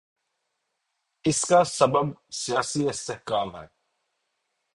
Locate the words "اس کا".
1.25-1.63